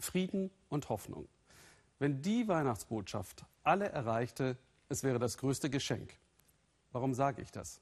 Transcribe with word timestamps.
Frieden 0.00 0.50
und 0.68 0.88
Hoffnung. 0.88 1.28
Wenn 1.98 2.22
die 2.22 2.48
Weihnachtsbotschaft 2.48 3.44
alle 3.62 3.88
erreichte, 3.88 4.56
es 4.88 5.02
wäre 5.02 5.18
das 5.18 5.38
größte 5.38 5.70
Geschenk. 5.70 6.18
Warum 6.92 7.14
sage 7.14 7.42
ich 7.42 7.52
das? 7.52 7.80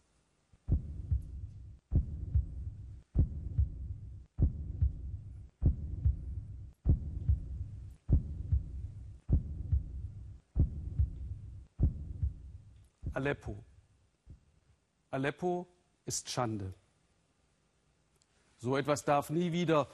Aleppo. 13.15 13.65
Aleppo 15.11 15.67
ist 16.05 16.31
Schande. 16.31 16.73
So 18.59 18.77
etwas 18.77 19.05
darf 19.05 19.31
nie 19.31 19.51
wieder. 19.53 19.89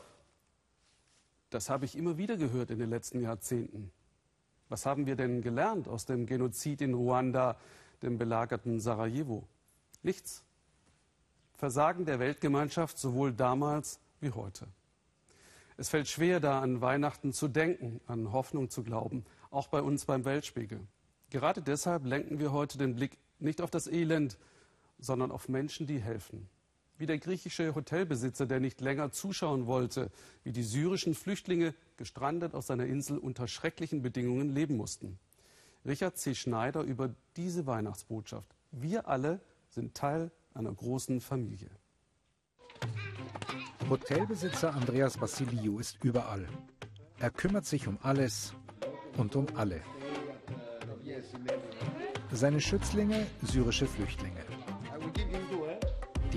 Das 1.54 1.70
habe 1.70 1.84
ich 1.84 1.96
immer 1.96 2.18
wieder 2.18 2.36
gehört 2.36 2.72
in 2.72 2.80
den 2.80 2.90
letzten 2.90 3.20
Jahrzehnten. 3.20 3.92
Was 4.68 4.86
haben 4.86 5.06
wir 5.06 5.14
denn 5.14 5.40
gelernt 5.40 5.86
aus 5.86 6.04
dem 6.04 6.26
Genozid 6.26 6.80
in 6.80 6.94
Ruanda, 6.94 7.56
dem 8.02 8.18
belagerten 8.18 8.80
Sarajevo? 8.80 9.46
Nichts. 10.02 10.42
Versagen 11.52 12.06
der 12.06 12.18
Weltgemeinschaft 12.18 12.98
sowohl 12.98 13.32
damals 13.32 14.00
wie 14.20 14.32
heute. 14.32 14.66
Es 15.76 15.90
fällt 15.90 16.08
schwer, 16.08 16.40
da 16.40 16.60
an 16.60 16.80
Weihnachten 16.80 17.32
zu 17.32 17.46
denken, 17.46 18.00
an 18.08 18.32
Hoffnung 18.32 18.68
zu 18.68 18.82
glauben, 18.82 19.24
auch 19.52 19.68
bei 19.68 19.80
uns 19.80 20.06
beim 20.06 20.24
Weltspiegel. 20.24 20.80
Gerade 21.30 21.62
deshalb 21.62 22.04
lenken 22.04 22.40
wir 22.40 22.50
heute 22.50 22.78
den 22.78 22.96
Blick 22.96 23.16
nicht 23.38 23.60
auf 23.60 23.70
das 23.70 23.86
Elend, 23.86 24.38
sondern 24.98 25.30
auf 25.30 25.48
Menschen, 25.48 25.86
die 25.86 26.00
helfen. 26.00 26.48
Wie 27.04 27.06
der 27.06 27.18
griechische 27.18 27.74
Hotelbesitzer, 27.74 28.46
der 28.46 28.60
nicht 28.60 28.80
länger 28.80 29.12
zuschauen 29.12 29.66
wollte, 29.66 30.10
wie 30.42 30.52
die 30.52 30.62
syrischen 30.62 31.12
Flüchtlinge 31.12 31.74
gestrandet 31.98 32.54
auf 32.54 32.64
seiner 32.64 32.86
Insel 32.86 33.18
unter 33.18 33.46
schrecklichen 33.46 34.00
Bedingungen 34.00 34.48
leben 34.48 34.78
mussten. 34.78 35.18
Richard 35.84 36.16
C. 36.16 36.34
Schneider 36.34 36.80
über 36.80 37.14
diese 37.36 37.66
Weihnachtsbotschaft. 37.66 38.48
Wir 38.70 39.06
alle 39.06 39.42
sind 39.68 39.94
Teil 39.94 40.30
einer 40.54 40.72
großen 40.72 41.20
Familie. 41.20 41.68
Hotelbesitzer 43.90 44.72
Andreas 44.72 45.20
Vassiliou 45.20 45.80
ist 45.80 46.02
überall. 46.02 46.48
Er 47.18 47.30
kümmert 47.30 47.66
sich 47.66 47.86
um 47.86 47.98
alles 48.00 48.54
und 49.18 49.36
um 49.36 49.46
alle. 49.56 49.82
Seine 52.32 52.62
Schützlinge 52.62 53.26
syrische 53.42 53.86
Flüchtlinge. 53.86 54.33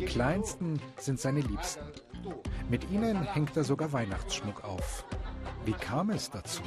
Kleinsten 0.07 0.79
sind 0.97 1.19
seine 1.19 1.41
Liebsten. 1.41 1.83
Mit 2.69 2.89
ihnen 2.89 3.21
hängt 3.23 3.57
er 3.57 3.65
sogar 3.65 3.91
Weihnachtsschmuck 3.91 4.63
auf. 4.63 5.05
Wie 5.65 5.73
kam 5.73 6.11
es 6.11 6.29
dazu? 6.29 6.63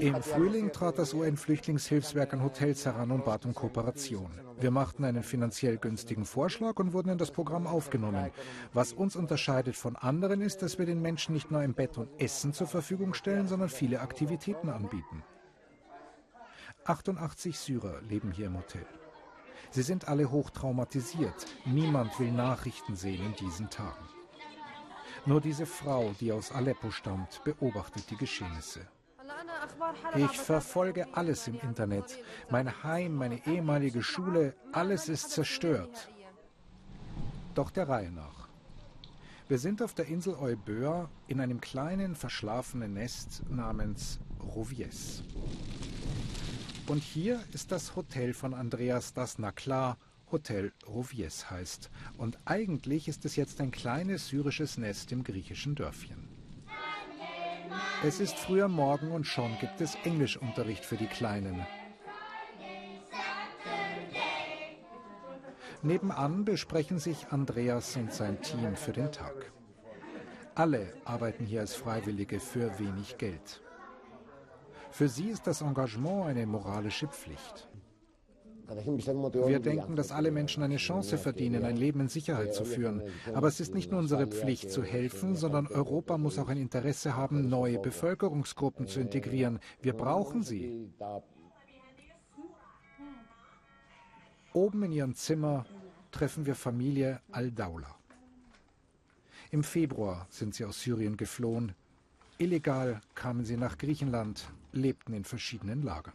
Im 0.00 0.22
Frühling 0.22 0.72
trat 0.72 0.98
das 0.98 1.14
UN-Flüchtlingshilfswerk 1.14 2.32
an 2.32 2.42
Hotels 2.42 2.86
heran 2.86 3.12
und 3.12 3.24
bat 3.24 3.44
um 3.44 3.54
Kooperation. 3.54 4.30
Wir 4.58 4.72
machten 4.72 5.04
einen 5.04 5.22
finanziell 5.22 5.78
günstigen 5.78 6.24
Vorschlag 6.24 6.78
und 6.80 6.92
wurden 6.92 7.10
in 7.10 7.18
das 7.18 7.30
Programm 7.30 7.68
aufgenommen. 7.68 8.30
Was 8.72 8.92
uns 8.92 9.14
unterscheidet 9.14 9.76
von 9.76 9.94
anderen 9.96 10.40
ist, 10.40 10.62
dass 10.62 10.78
wir 10.78 10.86
den 10.86 11.02
Menschen 11.02 11.34
nicht 11.34 11.50
nur 11.52 11.60
ein 11.60 11.74
Bett 11.74 11.98
und 11.98 12.08
Essen 12.20 12.52
zur 12.52 12.66
Verfügung 12.66 13.14
stellen, 13.14 13.46
sondern 13.46 13.68
viele 13.68 14.00
Aktivitäten 14.00 14.70
anbieten. 14.70 15.22
88 16.84 17.58
Syrer 17.58 18.00
leben 18.02 18.32
hier 18.32 18.46
im 18.46 18.56
Hotel. 18.56 18.86
Sie 19.70 19.82
sind 19.82 20.08
alle 20.08 20.30
hoch 20.30 20.50
traumatisiert. 20.50 21.46
Niemand 21.64 22.18
will 22.18 22.32
Nachrichten 22.32 22.96
sehen 22.96 23.24
in 23.24 23.34
diesen 23.34 23.70
Tagen. 23.70 24.08
Nur 25.26 25.40
diese 25.40 25.66
Frau, 25.66 26.12
die 26.18 26.32
aus 26.32 26.50
Aleppo 26.50 26.90
stammt, 26.90 27.42
beobachtet 27.44 28.10
die 28.10 28.16
Geschehnisse. 28.16 28.80
Ich 30.16 30.38
verfolge 30.38 31.06
alles 31.14 31.46
im 31.46 31.60
Internet. 31.60 32.18
Mein 32.50 32.82
Heim, 32.82 33.14
meine 33.14 33.46
ehemalige 33.46 34.02
Schule, 34.02 34.54
alles 34.72 35.08
ist 35.08 35.30
zerstört. 35.30 36.08
Doch 37.54 37.70
der 37.70 37.88
Reihe 37.88 38.10
nach. 38.10 38.48
Wir 39.48 39.58
sind 39.58 39.82
auf 39.82 39.94
der 39.94 40.06
Insel 40.06 40.34
Euböa 40.34 41.10
in 41.26 41.40
einem 41.40 41.60
kleinen 41.60 42.14
verschlafenen 42.14 42.94
Nest 42.94 43.42
namens 43.50 44.20
Rovies. 44.54 45.22
Und 46.90 47.04
hier 47.04 47.38
ist 47.52 47.70
das 47.70 47.94
Hotel 47.94 48.34
von 48.34 48.52
Andreas, 48.52 49.14
das 49.14 49.38
na 49.38 49.52
klar 49.52 49.96
Hotel 50.32 50.72
Rovies 50.88 51.48
heißt. 51.48 51.88
Und 52.18 52.36
eigentlich 52.46 53.06
ist 53.06 53.24
es 53.24 53.36
jetzt 53.36 53.60
ein 53.60 53.70
kleines 53.70 54.26
syrisches 54.26 54.76
Nest 54.76 55.12
im 55.12 55.22
griechischen 55.22 55.76
Dörfchen. 55.76 56.28
Es 58.02 58.18
ist 58.18 58.34
früher 58.34 58.66
Morgen 58.66 59.12
und 59.12 59.22
schon 59.22 59.56
gibt 59.60 59.80
es 59.80 59.94
Englischunterricht 60.02 60.84
für 60.84 60.96
die 60.96 61.06
Kleinen. 61.06 61.64
Nebenan 65.82 66.44
besprechen 66.44 66.98
sich 66.98 67.28
Andreas 67.28 67.94
und 67.94 68.12
sein 68.12 68.42
Team 68.42 68.74
für 68.74 68.92
den 68.92 69.12
Tag. 69.12 69.52
Alle 70.56 70.92
arbeiten 71.04 71.46
hier 71.46 71.60
als 71.60 71.72
Freiwillige 71.72 72.40
für 72.40 72.80
wenig 72.80 73.16
Geld. 73.16 73.60
Für 74.90 75.08
sie 75.08 75.28
ist 75.28 75.46
das 75.46 75.62
Engagement 75.62 76.26
eine 76.26 76.46
moralische 76.46 77.08
Pflicht. 77.08 77.68
Wir 78.68 79.58
denken, 79.58 79.96
dass 79.96 80.12
alle 80.12 80.30
Menschen 80.30 80.62
eine 80.62 80.76
Chance 80.76 81.18
verdienen, 81.18 81.64
ein 81.64 81.76
Leben 81.76 82.00
in 82.00 82.08
Sicherheit 82.08 82.54
zu 82.54 82.64
führen. 82.64 83.02
Aber 83.34 83.48
es 83.48 83.58
ist 83.58 83.74
nicht 83.74 83.90
nur 83.90 83.98
unsere 83.98 84.28
Pflicht 84.28 84.70
zu 84.70 84.84
helfen, 84.84 85.34
sondern 85.34 85.66
Europa 85.66 86.18
muss 86.18 86.38
auch 86.38 86.48
ein 86.48 86.56
Interesse 86.56 87.16
haben, 87.16 87.48
neue 87.48 87.80
Bevölkerungsgruppen 87.80 88.86
zu 88.86 89.00
integrieren. 89.00 89.58
Wir 89.80 89.92
brauchen 89.94 90.42
sie. 90.42 90.88
Oben 94.52 94.82
in 94.84 94.92
ihrem 94.92 95.14
Zimmer 95.14 95.66
treffen 96.12 96.46
wir 96.46 96.54
Familie 96.54 97.20
Al-Daula. 97.32 97.96
Im 99.50 99.64
Februar 99.64 100.26
sind 100.30 100.54
sie 100.54 100.64
aus 100.64 100.80
Syrien 100.80 101.16
geflohen. 101.16 101.74
Illegal 102.38 103.00
kamen 103.14 103.44
sie 103.44 103.56
nach 103.56 103.78
Griechenland, 103.78 104.48
lebten 104.72 105.14
in 105.14 105.24
verschiedenen 105.24 105.82
Lagern. 105.82 106.14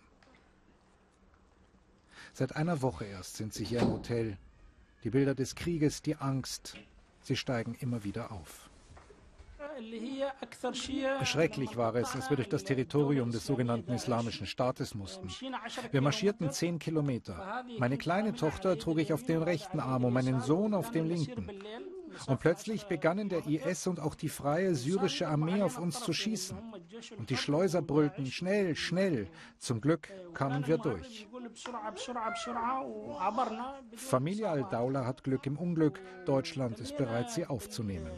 Seit 2.33 2.55
einer 2.55 2.81
Woche 2.81 3.05
erst 3.05 3.37
sind 3.37 3.53
sie 3.53 3.63
hier 3.63 3.81
im 3.81 3.91
Hotel. 3.93 4.37
Die 5.03 5.09
Bilder 5.09 5.35
des 5.35 5.55
Krieges, 5.55 6.01
die 6.01 6.15
Angst, 6.15 6.77
sie 7.21 7.35
steigen 7.35 7.75
immer 7.79 8.03
wieder 8.03 8.31
auf. 8.31 8.69
Schrecklich 11.23 11.75
war 11.75 11.95
es, 11.95 12.15
als 12.15 12.29
wir 12.29 12.37
durch 12.37 12.49
das 12.49 12.63
Territorium 12.63 13.31
des 13.31 13.45
sogenannten 13.45 13.93
Islamischen 13.93 14.47
Staates 14.47 14.95
mussten. 14.95 15.29
Wir 15.91 16.01
marschierten 16.01 16.51
zehn 16.51 16.79
Kilometer. 16.79 17.63
Meine 17.77 17.97
kleine 17.97 18.33
Tochter 18.33 18.77
trug 18.77 18.99
ich 18.99 19.11
auf 19.11 19.23
dem 19.23 19.43
rechten 19.43 19.79
Arm 19.79 20.05
und 20.05 20.13
meinen 20.13 20.39
Sohn 20.41 20.73
auf 20.73 20.91
dem 20.91 21.07
linken. 21.07 21.49
Und 22.27 22.39
plötzlich 22.39 22.85
begannen 22.85 23.29
der 23.29 23.45
IS 23.47 23.87
und 23.87 23.99
auch 23.99 24.15
die 24.15 24.29
freie 24.29 24.75
syrische 24.75 25.27
Armee 25.27 25.61
auf 25.61 25.79
uns 25.79 26.01
zu 26.01 26.13
schießen. 26.13 26.57
Und 27.17 27.29
die 27.29 27.37
Schleuser 27.37 27.81
brüllten, 27.81 28.25
schnell, 28.25 28.75
schnell. 28.75 29.27
Zum 29.57 29.81
Glück 29.81 30.09
kamen 30.33 30.67
wir 30.67 30.77
durch. 30.77 31.27
Familie 33.95 34.49
Al-Daula 34.49 35.05
hat 35.05 35.23
Glück 35.23 35.45
im 35.45 35.57
Unglück. 35.57 35.99
Deutschland 36.25 36.79
ist 36.79 36.97
bereit, 36.97 37.31
sie 37.31 37.45
aufzunehmen. 37.45 38.11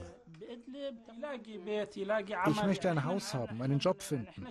Ich 2.47 2.63
möchte 2.63 2.89
ein 2.89 3.03
Haus 3.03 3.33
haben, 3.33 3.61
einen 3.61 3.79
Job 3.79 4.01
finden. 4.01 4.47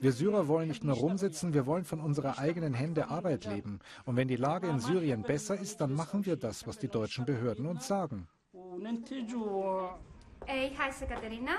Wir 0.00 0.12
Syrer 0.12 0.48
wollen 0.48 0.68
nicht 0.68 0.84
nur 0.84 0.96
rumsitzen, 0.96 1.54
wir 1.54 1.66
wollen 1.66 1.84
von 1.84 2.00
unserer 2.00 2.38
eigenen 2.38 2.74
Hände 2.74 3.08
Arbeit 3.08 3.44
leben. 3.44 3.80
Und 4.04 4.16
wenn 4.16 4.28
die 4.28 4.36
Lage 4.36 4.68
in 4.68 4.80
Syrien 4.80 5.22
besser 5.22 5.58
ist, 5.58 5.80
dann 5.80 5.94
machen 5.94 6.26
wir 6.26 6.36
das, 6.36 6.66
was 6.66 6.78
die 6.78 6.88
deutschen 6.88 7.24
Behörden 7.24 7.66
uns 7.66 7.86
sagen. 7.86 8.28
Ich 10.46 10.78
heiße 10.78 11.06
Katharina. 11.06 11.52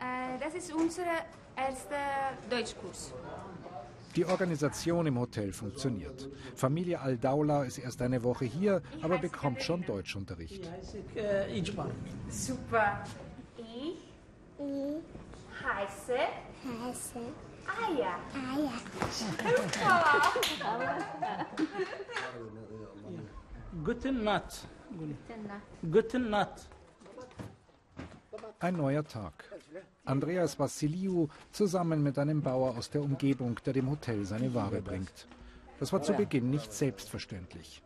Äh, 0.00 0.38
das 0.40 0.54
ist 0.54 0.72
unser 0.74 1.02
erster 1.56 2.34
Deutschkurs. 2.50 3.12
Die 4.16 4.24
Organisation 4.24 5.06
im 5.06 5.18
Hotel 5.18 5.52
funktioniert. 5.52 6.28
Familie 6.56 7.00
Al-Daula 7.00 7.64
ist 7.64 7.78
erst 7.78 8.02
eine 8.02 8.22
Woche 8.22 8.46
hier, 8.46 8.82
aber 9.02 9.18
bekommt 9.18 9.62
schon 9.62 9.84
Deutschunterricht. 9.84 10.68
Super. 12.28 13.04
Ich, 13.56 13.96
ich 14.58 15.02
heiße, 15.64 16.18
heiße 16.64 17.20
Aya. 17.66 18.18
Aya. 18.34 18.72
Guten 23.84 24.24
Nacht. 24.24 24.66
Guten 25.90 26.30
Nacht. 26.30 26.68
Ein 28.60 28.76
neuer 28.76 29.04
Tag. 29.04 29.44
Andreas 30.04 30.58
Vassiliou 30.58 31.28
zusammen 31.52 32.02
mit 32.02 32.18
einem 32.18 32.42
Bauer 32.42 32.76
aus 32.76 32.90
der 32.90 33.02
Umgebung, 33.02 33.56
der 33.64 33.74
dem 33.74 33.90
Hotel 33.90 34.24
seine 34.24 34.54
Ware 34.54 34.80
bringt. 34.80 35.28
Das 35.78 35.92
war 35.92 36.02
zu 36.02 36.14
Beginn 36.14 36.50
nicht 36.50 36.72
selbstverständlich. 36.72 37.82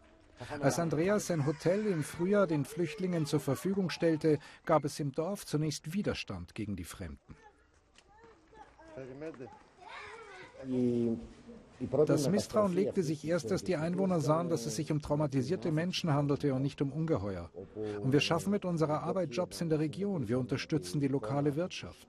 Als 0.60 0.78
Andreas 0.78 1.26
sein 1.26 1.46
Hotel 1.46 1.86
im 1.86 2.02
Frühjahr 2.02 2.46
den 2.46 2.64
Flüchtlingen 2.64 3.26
zur 3.26 3.40
Verfügung 3.40 3.90
stellte, 3.90 4.38
gab 4.64 4.84
es 4.84 4.98
im 4.98 5.12
Dorf 5.12 5.44
zunächst 5.46 5.92
Widerstand 5.92 6.54
gegen 6.54 6.76
die 6.76 6.84
Fremden. 6.84 7.36
Das 12.06 12.28
Misstrauen 12.28 12.74
legte 12.74 13.02
sich 13.02 13.26
erst, 13.26 13.50
als 13.50 13.64
die 13.64 13.76
Einwohner 13.76 14.20
sahen, 14.20 14.48
dass 14.48 14.66
es 14.66 14.76
sich 14.76 14.92
um 14.92 15.02
traumatisierte 15.02 15.72
Menschen 15.72 16.12
handelte 16.12 16.54
und 16.54 16.62
nicht 16.62 16.80
um 16.80 16.92
Ungeheuer. 16.92 17.50
Und 18.00 18.12
wir 18.12 18.20
schaffen 18.20 18.50
mit 18.50 18.64
unserer 18.64 19.02
Arbeit 19.02 19.34
Jobs 19.34 19.60
in 19.60 19.68
der 19.68 19.78
Region. 19.78 20.28
Wir 20.28 20.38
unterstützen 20.38 21.00
die 21.00 21.08
lokale 21.08 21.56
Wirtschaft. 21.56 22.06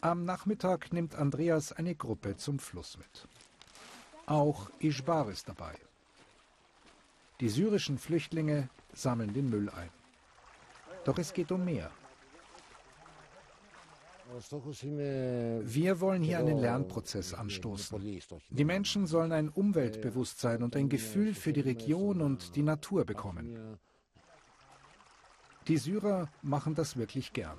Am 0.00 0.24
Nachmittag 0.24 0.92
nimmt 0.92 1.14
Andreas 1.14 1.72
eine 1.72 1.94
Gruppe 1.94 2.36
zum 2.36 2.58
Fluss 2.58 2.98
mit. 2.98 3.28
Auch 4.26 4.70
Ishbar 4.78 5.30
ist 5.30 5.48
dabei. 5.48 5.74
Die 7.40 7.48
syrischen 7.48 7.98
Flüchtlinge 7.98 8.68
sammeln 8.92 9.32
den 9.32 9.48
Müll 9.48 9.70
ein. 9.70 9.90
Doch 11.04 11.18
es 11.18 11.32
geht 11.32 11.50
um 11.52 11.64
mehr. 11.64 11.90
Wir 14.26 16.00
wollen 16.00 16.22
hier 16.22 16.38
einen 16.38 16.58
Lernprozess 16.58 17.34
anstoßen. 17.34 18.20
Die 18.50 18.64
Menschen 18.64 19.06
sollen 19.06 19.32
ein 19.32 19.48
Umweltbewusstsein 19.48 20.62
und 20.62 20.76
ein 20.76 20.88
Gefühl 20.88 21.34
für 21.34 21.52
die 21.52 21.60
Region 21.60 22.20
und 22.20 22.56
die 22.56 22.62
Natur 22.62 23.04
bekommen. 23.04 23.78
Die 25.68 25.76
Syrer 25.78 26.28
machen 26.42 26.74
das 26.74 26.96
wirklich 26.96 27.32
gern. 27.32 27.58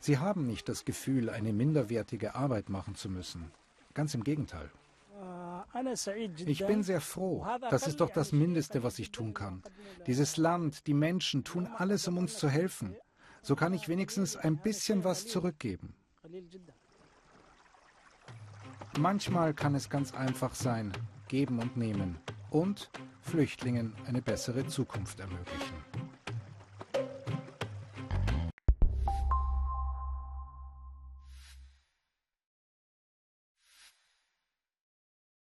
Sie 0.00 0.18
haben 0.18 0.46
nicht 0.46 0.68
das 0.68 0.84
Gefühl, 0.84 1.30
eine 1.30 1.52
minderwertige 1.52 2.34
Arbeit 2.34 2.68
machen 2.68 2.94
zu 2.94 3.08
müssen. 3.08 3.50
Ganz 3.94 4.14
im 4.14 4.24
Gegenteil. 4.24 4.70
Ich 6.46 6.66
bin 6.66 6.82
sehr 6.82 7.00
froh. 7.00 7.46
Das 7.70 7.86
ist 7.86 8.00
doch 8.00 8.10
das 8.10 8.32
Mindeste, 8.32 8.82
was 8.82 8.98
ich 8.98 9.10
tun 9.10 9.32
kann. 9.32 9.62
Dieses 10.06 10.36
Land, 10.36 10.86
die 10.86 10.94
Menschen 10.94 11.44
tun 11.44 11.66
alles, 11.66 12.08
um 12.08 12.18
uns 12.18 12.36
zu 12.36 12.48
helfen. 12.48 12.96
So 13.42 13.56
kann 13.56 13.74
ich 13.74 13.88
wenigstens 13.88 14.36
ein 14.36 14.56
bisschen 14.56 15.02
was 15.02 15.26
zurückgeben. 15.26 15.94
Manchmal 18.98 19.52
kann 19.52 19.74
es 19.74 19.90
ganz 19.90 20.14
einfach 20.14 20.54
sein, 20.54 20.92
geben 21.28 21.58
und 21.58 21.76
nehmen 21.76 22.18
und 22.50 22.90
Flüchtlingen 23.20 23.94
eine 24.06 24.22
bessere 24.22 24.66
Zukunft 24.66 25.18
ermöglichen. 25.18 25.91